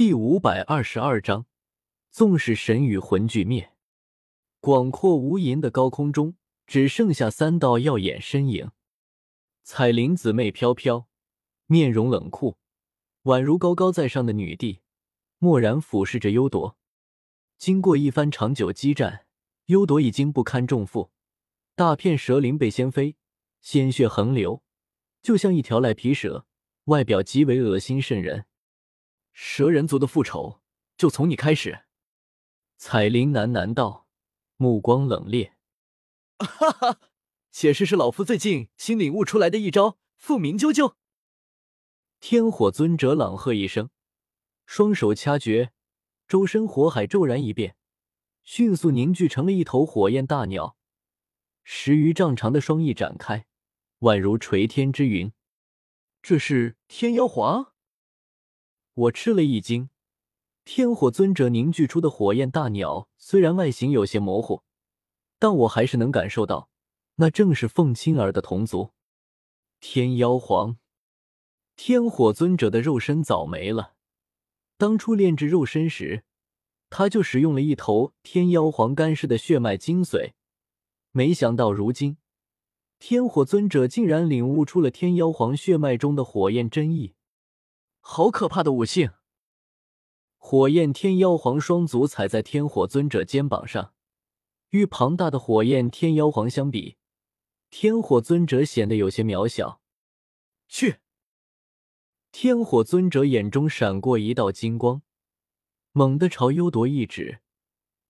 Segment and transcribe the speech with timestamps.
[0.00, 1.44] 第五百二十二章，
[2.10, 3.74] 纵使神与魂俱灭，
[4.58, 8.70] 广阔无垠的高空中只剩下三道耀眼身影。
[9.62, 11.06] 彩铃姊妹飘飘，
[11.66, 12.56] 面容冷酷，
[13.24, 14.80] 宛如高高在上的女帝，
[15.36, 16.78] 漠然俯视着幽夺。
[17.58, 19.26] 经过一番长久激战，
[19.66, 21.10] 幽夺已经不堪重负，
[21.74, 23.16] 大片蛇鳞被掀飞，
[23.60, 24.62] 鲜血横流，
[25.22, 26.46] 就像一条赖皮蛇，
[26.84, 28.46] 外表极为恶心渗人。
[29.32, 30.60] 蛇人族的复仇
[30.96, 31.84] 就从你开始。”
[32.76, 34.06] 彩铃喃喃道，
[34.56, 35.52] 目光冷冽。
[36.38, 37.00] “哈哈，
[37.50, 40.94] 且试试老夫最近新领悟出来的一招——凤鸣啾啾。”
[42.20, 43.90] 天火尊者朗喝一声，
[44.66, 45.72] 双手掐诀，
[46.26, 47.76] 周身火海骤然一变，
[48.42, 50.76] 迅速凝聚成了一头火焰大鸟，
[51.62, 53.46] 十余丈长的双翼展开，
[54.00, 55.32] 宛如垂天之云。
[56.22, 57.72] 这是天妖皇。
[58.94, 59.88] 我吃了一惊，
[60.64, 64.62] 天火尊者凝聚出的火焰大鸟虽然外形有些模糊，
[65.38, 66.68] 但我还是能感受到，
[67.16, 68.90] 那正是凤青儿的同族
[69.78, 70.76] 天妖皇。
[71.76, 73.94] 天火尊者的肉身早没了，
[74.76, 76.24] 当初炼制肉身时，
[76.90, 80.32] 他就使用了一头天妖皇干尸的血脉精髓，
[81.12, 82.18] 没想到如今，
[82.98, 87.14] 天火尊者竟然领悟出了天妖皇血脉中的火焰真意。
[88.00, 89.12] 好可怕的武性！
[90.36, 93.94] 火焰天妖皇双足踩在天火尊者肩膀上，
[94.70, 96.96] 与庞大的火焰天妖皇相比，
[97.68, 99.80] 天火尊者显得有些渺小。
[100.66, 100.96] 去！
[102.32, 105.02] 天火尊者眼中闪过一道金光，
[105.92, 107.40] 猛地朝幽铎一指，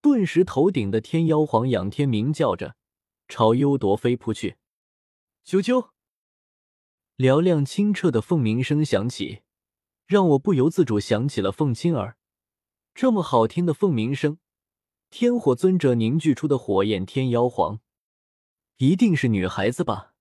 [0.00, 2.76] 顿时头顶的天妖皇仰天鸣叫着，
[3.28, 4.56] 朝幽铎飞扑去。
[5.44, 5.90] 啾啾！
[7.16, 9.42] 嘹亮清澈的凤鸣声响起。
[10.10, 12.16] 让我不由自主想起了凤青儿，
[12.94, 14.38] 这么好听的凤鸣声，
[15.08, 17.78] 天火尊者凝聚出的火焰天妖皇，
[18.78, 20.14] 一定是女孩子吧？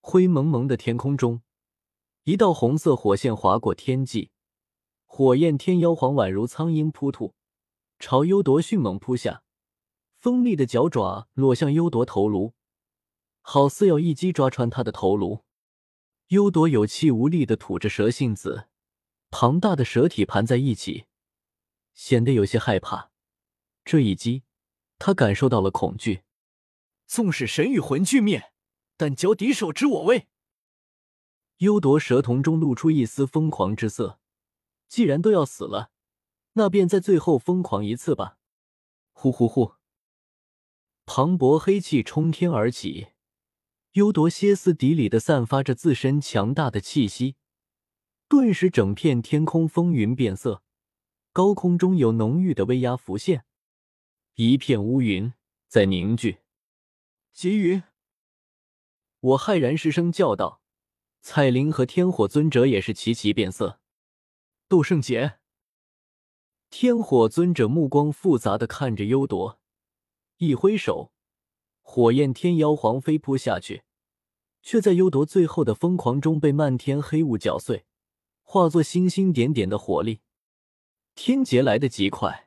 [0.00, 1.42] 灰蒙蒙的天空中，
[2.24, 4.32] 一道红色火线划过天际，
[5.06, 7.36] 火焰天妖皇宛如苍鹰扑兔，
[8.00, 9.44] 朝幽铎迅猛扑下，
[10.18, 12.54] 锋利的脚爪落向幽铎头颅，
[13.42, 15.44] 好似要一击抓穿他的头颅。
[16.30, 18.66] 幽铎有气无力的吐着蛇信子。
[19.36, 21.06] 庞大的蛇体盘在一起，
[21.92, 23.10] 显得有些害怕。
[23.84, 24.44] 这一击，
[25.00, 26.22] 他感受到了恐惧。
[27.08, 28.52] 纵使神与魂俱灭，
[28.96, 30.28] 但交敌手知我威。
[31.56, 34.20] 幽夺蛇瞳中露出一丝疯狂之色。
[34.86, 35.90] 既然都要死了，
[36.52, 38.38] 那便在最后疯狂一次吧！
[39.10, 39.72] 呼呼呼！
[41.06, 43.08] 磅礴黑气冲天而起，
[43.94, 47.34] 幽夺歇斯底里的散发着自身强大的气息。
[48.28, 50.62] 顿时，整片天空风云变色，
[51.32, 53.44] 高空中有浓郁的威压浮现，
[54.34, 55.32] 一片乌云
[55.68, 56.38] 在凝聚。
[57.32, 57.82] 劫云！
[59.20, 60.62] 我骇然失声叫道。
[61.20, 63.80] 彩铃和天火尊者也是齐齐变色。
[64.68, 65.38] 斗圣劫！
[66.68, 69.58] 天火尊者目光复杂的看着幽铎，
[70.36, 71.12] 一挥手，
[71.80, 73.84] 火焰天妖皇飞扑下去，
[74.60, 77.86] 却在幽夺最后的疯狂中被漫天黑雾搅碎。
[78.54, 80.20] 化作星星点点的火力，
[81.16, 82.46] 天劫来得极快，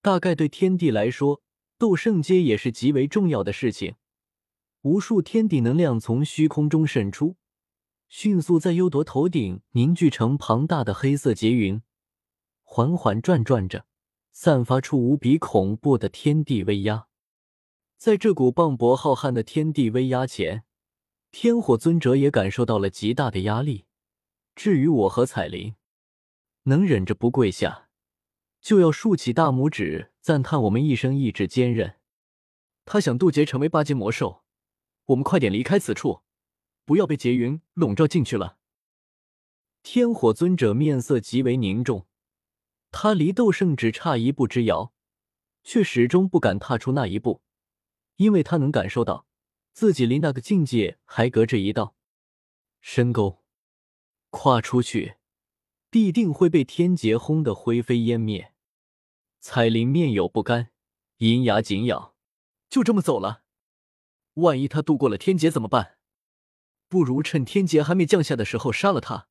[0.00, 1.42] 大概对天地来说，
[1.76, 3.96] 斗圣阶也是极为重要的事情。
[4.80, 7.36] 无数天地能量从虚空中渗出，
[8.08, 11.82] 迅速在幽铎头顶凝聚成庞大的黑色劫云，
[12.62, 13.84] 缓缓转转着，
[14.32, 17.08] 散发出无比恐怖的天地威压。
[17.98, 20.64] 在这股磅礴浩瀚的天地威压前，
[21.30, 23.84] 天火尊者也感受到了极大的压力。
[24.54, 25.76] 至于我和彩铃，
[26.64, 27.88] 能忍着不跪下，
[28.60, 31.98] 就要竖起大拇指赞叹我们一生意志坚韧。
[32.84, 34.44] 他想渡劫成为八阶魔兽，
[35.06, 36.22] 我们快点离开此处，
[36.84, 38.58] 不要被劫云笼罩进去了。
[39.82, 42.06] 天火尊者面色极为凝重，
[42.90, 44.92] 他离斗圣只差一步之遥，
[45.64, 47.42] 却始终不敢踏出那一步，
[48.16, 49.26] 因为他能感受到
[49.72, 51.96] 自己离那个境界还隔着一道
[52.80, 53.41] 深沟。
[54.32, 55.16] 跨出去，
[55.90, 58.54] 必定会被天劫轰得灰飞烟灭。
[59.40, 60.70] 彩铃面有不甘，
[61.18, 62.16] 银牙紧咬。
[62.70, 63.42] 就这么走了，
[64.34, 65.98] 万一他度过了天劫怎么办？
[66.88, 69.28] 不如趁天劫还没降下的时候杀了他，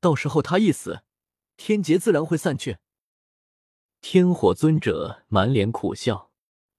[0.00, 1.02] 到时候他一死，
[1.56, 2.76] 天劫自然会散去。
[4.02, 6.30] 天火尊者满脸苦笑，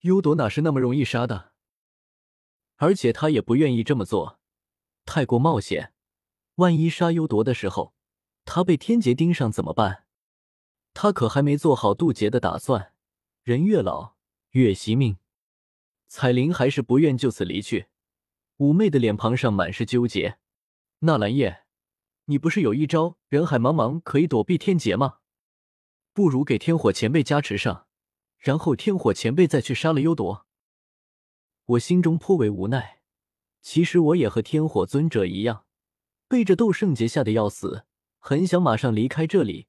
[0.00, 1.52] 幽朵哪是那么容易杀的？
[2.76, 4.40] 而且他也不愿意这么做，
[5.04, 5.91] 太过冒险。
[6.62, 7.92] 万一杀幽铎的时候，
[8.44, 10.04] 他被天劫盯上怎么办？
[10.94, 12.92] 他可还没做好渡劫的打算。
[13.42, 14.14] 人越老
[14.50, 15.16] 越惜命。
[16.06, 17.88] 彩铃还是不愿就此离去，
[18.58, 20.38] 妩媚的脸庞上满是纠结。
[21.00, 21.64] 纳兰叶，
[22.26, 25.18] 你不是有一招人海茫茫可以躲避天劫吗？
[26.12, 27.88] 不如给天火前辈加持上，
[28.38, 30.46] 然后天火前辈再去杀了幽铎。
[31.64, 33.00] 我心中颇为无奈。
[33.60, 35.64] 其实我也和天火尊者一样，
[36.32, 37.84] 被这斗圣劫吓得要死，
[38.18, 39.66] 很想马上离开这里。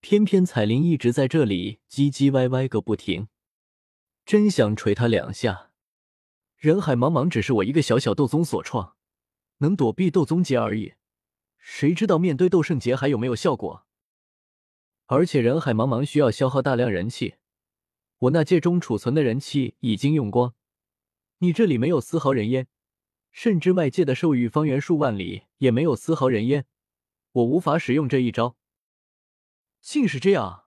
[0.00, 3.28] 偏偏彩铃一直在这里唧唧歪歪个不停，
[4.26, 5.70] 真想捶他两下。
[6.56, 8.96] 人海茫茫只是我一个小小斗宗所创，
[9.58, 10.94] 能躲避斗宗劫而已。
[11.58, 13.86] 谁知道面对斗圣劫还有没有效果？
[15.06, 17.36] 而且人海茫茫需要消耗大量人气，
[18.18, 20.54] 我那戒中储存的人气已经用光。
[21.38, 22.66] 你这里没有丝毫人烟，
[23.34, 26.66] 甚至外界的兽域方圆数万里也没有丝毫人烟，
[27.32, 28.56] 我无法使用这一招。
[29.80, 30.66] 竟是这样！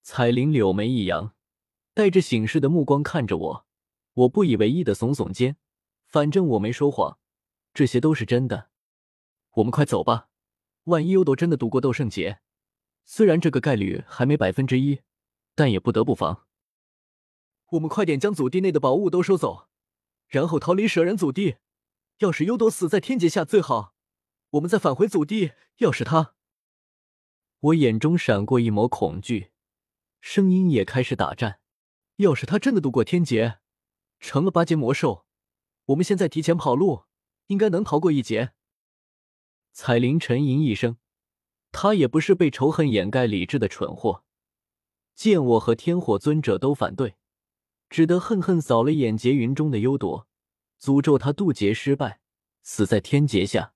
[0.00, 1.34] 彩铃柳眉一扬，
[1.92, 3.66] 带着醒世的目光看着我。
[4.14, 5.58] 我不以为意的耸耸肩，
[6.06, 7.18] 反正我没说谎，
[7.74, 8.70] 这些都是真的。
[9.56, 10.30] 我们快走吧，
[10.84, 12.40] 万一幽斗真的度过斗圣劫，
[13.04, 15.02] 虽然这个概率还没百分之一，
[15.54, 16.46] 但也不得不防。
[17.72, 19.68] 我们快点将祖地内的宝物都收走，
[20.34, 21.58] 然后逃离舍人祖地。
[22.18, 23.94] 要是幽斗死在天劫下最好，
[24.50, 25.52] 我们再返回祖地。
[25.76, 26.34] 要是他……
[27.60, 29.52] 我眼中闪过一抹恐惧，
[30.20, 31.60] 声音也开始打颤。
[32.16, 33.58] 要是他真的度过天劫，
[34.18, 35.24] 成了八阶魔兽，
[35.86, 37.04] 我们现在提前跑路，
[37.46, 38.52] 应该能逃过一劫。
[39.72, 40.98] 彩铃沉吟一声，
[41.72, 44.24] 他也不是被仇恨掩盖理智的蠢货，
[45.14, 47.16] 见我和天火尊者都反对。
[47.94, 50.26] 只得恨恨扫了眼劫云中的幽朵，
[50.80, 52.18] 诅咒他渡劫失败，
[52.64, 53.72] 死在天劫下。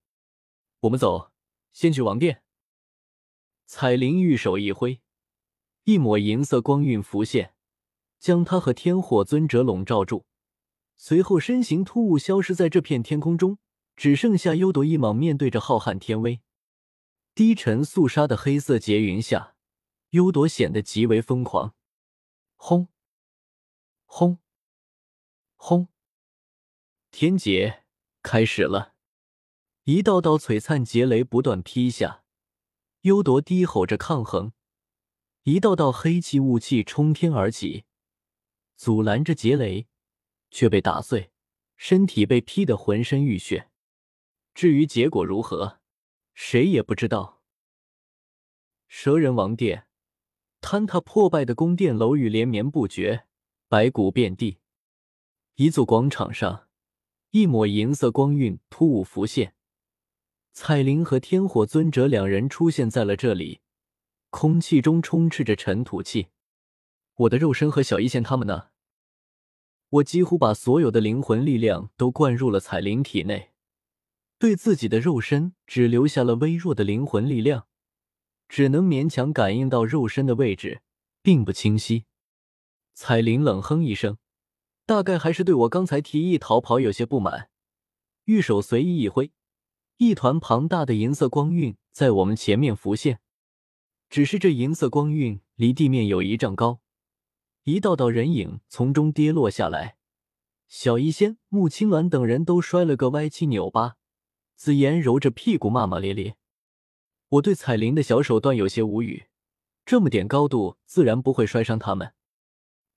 [0.81, 1.31] 我们走，
[1.70, 2.43] 先去王殿。
[3.67, 5.00] 彩铃玉手一挥，
[5.85, 7.55] 一抹银色光晕浮现，
[8.19, 10.26] 将他和天火尊者笼罩住。
[10.97, 13.59] 随后身形突兀消失在这片天空中，
[13.94, 16.41] 只剩下幽朵一莽面对着浩瀚天威。
[17.37, 19.55] 低沉肃杀的黑色劫云下，
[20.11, 21.76] 幽朵显得极为疯狂。
[22.56, 22.88] 轰！
[24.11, 24.39] 轰！
[25.55, 25.89] 轰！
[27.11, 27.85] 天劫
[28.23, 28.95] 开始了，
[29.85, 32.25] 一道道璀璨劫雷不断劈下，
[33.03, 34.53] 幽铎低吼着抗衡，
[35.43, 37.85] 一道道黑气雾气冲天而起，
[38.77, 39.87] 阻拦着劫雷，
[40.51, 41.31] 却被打碎，
[41.77, 43.71] 身体被劈得浑身浴血。
[44.55, 45.81] 至于结果如何，
[46.33, 47.43] 谁也不知道。
[48.89, 49.87] 蛇人王殿，
[50.63, 53.28] 坍塌破败的宫殿楼宇连绵不绝。
[53.70, 54.61] 白骨遍地，
[55.56, 56.69] 一座广场上，
[57.32, 59.55] 一抹银色光晕突兀浮现。
[60.55, 63.61] 彩铃和天火尊者两人出现在了这里，
[64.31, 66.29] 空气中充斥着尘土气。
[67.15, 68.69] 我的肉身和小一仙他们呢？
[69.91, 73.50] 我几乎把所有的灵魂力量都灌入了彩铃体内，
[74.38, 77.67] 对自己的肉身只留下了微弱的灵魂力量，
[78.49, 80.81] 只能勉强感应到肉身的位置，
[81.21, 82.06] 并不清晰。
[83.00, 84.19] 彩铃冷哼一声，
[84.85, 87.49] 大概还是对我刚才提议逃跑有些不满，
[88.25, 89.31] 玉手随意一挥，
[89.99, 93.21] 一团庞大的银色光晕在我们前面浮现。
[94.11, 96.81] 只是这银色光晕离地面有一丈高，
[97.62, 99.97] 一道道人影从中跌落下来，
[100.67, 103.95] 小医仙、穆青鸾等人都摔了个歪七扭八。
[104.57, 106.35] 紫妍揉着屁股骂骂咧咧。
[107.28, 109.26] 我对彩铃的小手段有些无语，
[109.87, 112.12] 这么点高度，自然不会摔伤他们。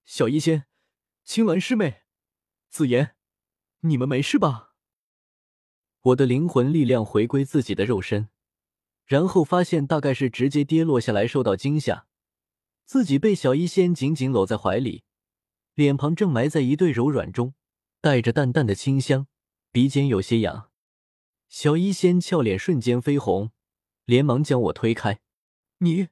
[0.03, 0.65] 小医仙、
[1.23, 2.03] 青鸾师妹、
[2.69, 3.15] 紫妍，
[3.81, 4.75] 你们没事吧？
[6.01, 8.29] 我的灵魂力量回归自己的肉身，
[9.05, 12.07] 然后发现大概是直接跌落下来受到惊吓，
[12.85, 15.03] 自己被小医仙紧紧搂在怀里，
[15.75, 17.53] 脸庞正埋在一对柔软中，
[18.01, 19.27] 带着淡淡的清香，
[19.71, 20.71] 鼻尖有些痒。
[21.47, 23.51] 小医仙俏脸瞬间绯红，
[24.05, 25.21] 连忙将我推开
[25.79, 26.07] ：“你，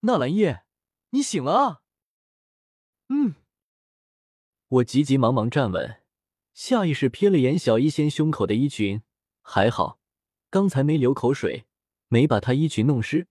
[0.00, 0.64] 纳兰叶，
[1.10, 1.79] 你醒了啊！”
[3.12, 3.34] 嗯，
[4.68, 6.00] 我急急忙忙站稳，
[6.54, 9.02] 下意识瞥了眼小医仙胸口的衣裙，
[9.42, 9.98] 还好
[10.48, 11.66] 刚才没流口水，
[12.06, 13.26] 没把她衣裙弄湿，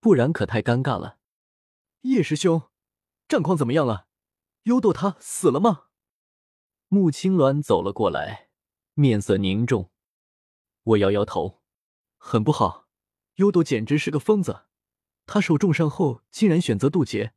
[0.00, 1.18] 不然可太尴尬了。
[2.00, 2.62] 叶师兄，
[3.28, 4.08] 战况怎么样了？
[4.64, 5.84] 幽斗他死了吗？
[6.88, 8.50] 穆青鸾走了过来，
[8.94, 9.92] 面色凝重。
[10.82, 11.62] 我摇摇头，
[12.16, 12.88] 很不好，
[13.36, 14.64] 幽斗简直是个疯子，
[15.26, 17.34] 他受重伤后竟然选择渡劫。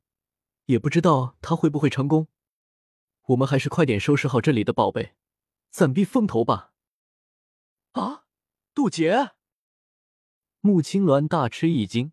[0.66, 2.28] 也不知道他会不会成功，
[3.28, 5.16] 我们还是快点收拾好这里的宝贝，
[5.70, 6.74] 暂避风头吧。
[7.92, 8.26] 啊，
[8.74, 9.32] 渡劫！
[10.62, 12.12] 穆青鸾大吃一惊，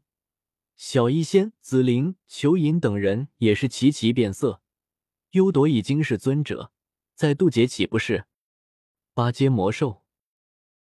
[0.76, 4.60] 小医仙、紫菱、裘银等人也是齐齐变色。
[5.30, 6.70] 幽朵已经是尊者，
[7.14, 8.26] 在渡劫岂不是？
[9.14, 10.01] 八阶魔兽。